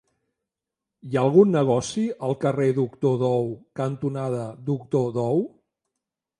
Hi 1.09 1.17
ha 1.17 1.21
algun 1.29 1.53
negoci 1.55 2.07
al 2.29 2.33
carrer 2.45 2.69
Doctor 2.79 3.21
Dou 3.25 3.47
cantonada 3.83 4.43
Doctor 4.73 5.09
Dou? 5.23 5.49